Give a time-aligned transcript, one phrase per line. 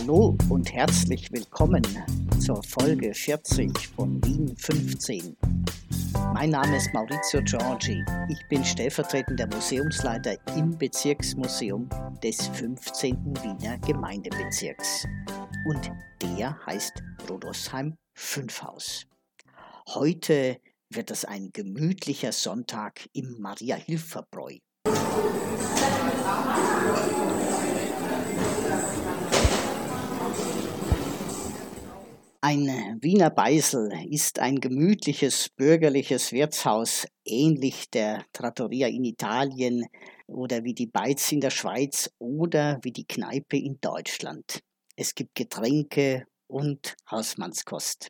[0.00, 1.82] Hallo und herzlich willkommen
[2.38, 5.36] zur Folge 40 von Wien 15.
[6.32, 8.04] Mein Name ist Maurizio Giorgi.
[8.28, 11.88] Ich bin stellvertretender Museumsleiter im Bezirksmuseum
[12.22, 13.16] des 15.
[13.42, 15.04] Wiener Gemeindebezirks.
[15.66, 15.90] Und
[16.22, 19.04] der heißt Rudolfsheim 5 Haus.
[19.88, 20.60] Heute
[20.90, 24.58] wird es ein gemütlicher Sonntag im Maria-Hilfer-Bräu.
[33.00, 39.86] Wiener Beisel ist ein gemütliches bürgerliches Wirtshaus, ähnlich der Trattoria in Italien
[40.26, 44.60] oder wie die Beiz in der Schweiz oder wie die Kneipe in Deutschland.
[44.96, 48.08] Es gibt Getränke und Hausmannskost.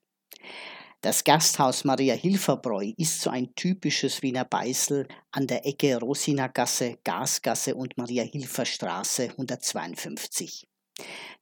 [1.01, 7.74] Das Gasthaus Maria Hilferbräu ist so ein typisches Wiener Beisel an der Ecke Rosinagasse, Gasgasse
[7.74, 10.67] und Maria Hilfer Straße 152.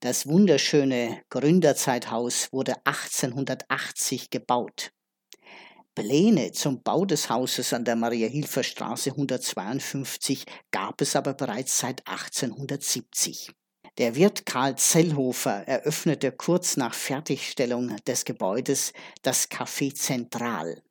[0.01, 4.93] Das wunderschöne Gründerzeithaus wurde 1880 gebaut.
[5.95, 12.07] Pläne zum Bau des Hauses an der Maria-Hilfer Straße 152 gab es aber bereits seit
[12.07, 13.51] 1870.
[13.97, 20.83] Der Wirt Karl Zellhofer eröffnete kurz nach Fertigstellung des Gebäudes das Café Zentral.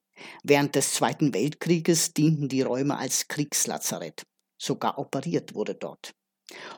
[0.44, 4.24] Während des Zweiten Weltkrieges dienten die Räume als Kriegslazarett.
[4.58, 6.16] Sogar operiert wurde dort.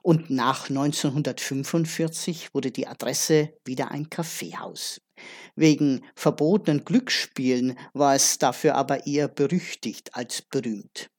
[0.02, 5.02] Und nach 1945 wurde die Adresse wieder ein Kaffeehaus.
[5.56, 11.10] Wegen verbotenen Glücksspielen war es dafür aber eher berüchtigt als berühmt.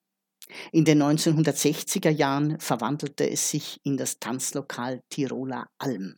[0.72, 6.16] In den 1960er Jahren verwandelte es sich in das Tanzlokal Tiroler Alm.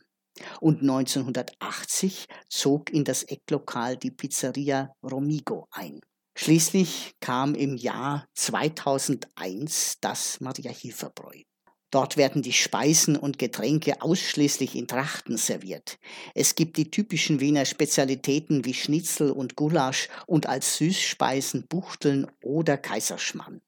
[0.61, 5.99] Und 1980 zog in das Ecklokal die Pizzeria Romigo ein.
[6.37, 11.41] Schließlich kam im Jahr 2001 das Maria Hilferbräu.
[11.91, 15.99] Dort werden die Speisen und Getränke ausschließlich in Trachten serviert.
[16.33, 22.77] Es gibt die typischen Wiener Spezialitäten wie Schnitzel und Gulasch und als Süßspeisen Buchteln oder
[22.77, 23.61] Kaiserschmarrn.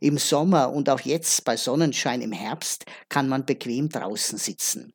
[0.00, 4.94] Im Sommer und auch jetzt bei Sonnenschein im Herbst kann man bequem draußen sitzen.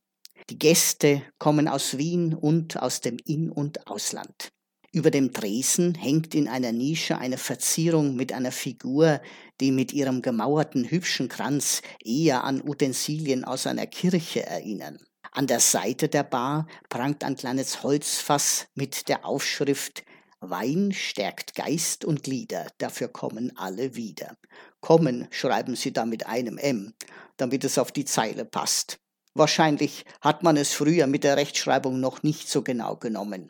[0.50, 4.52] Die Gäste kommen aus Wien und aus dem In- und Ausland.
[4.94, 9.22] Über dem Tresen hängt in einer Nische eine Verzierung mit einer Figur,
[9.60, 15.00] die mit ihrem gemauerten hübschen Kranz eher an Utensilien aus einer Kirche erinnern.
[15.32, 20.04] An der Seite der Bar prangt ein kleines Holzfass mit der Aufschrift
[20.42, 24.38] Wein stärkt Geist und Glieder, dafür kommen alle wieder.
[24.80, 26.94] Kommen schreiben sie da mit einem M,
[27.38, 29.00] damit es auf die Zeile passt.
[29.34, 33.50] Wahrscheinlich hat man es früher mit der Rechtschreibung noch nicht so genau genommen.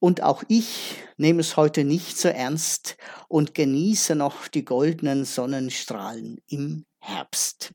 [0.00, 2.96] Und auch ich nehme es heute nicht so ernst
[3.28, 7.72] und genieße noch die goldenen Sonnenstrahlen im Herbst.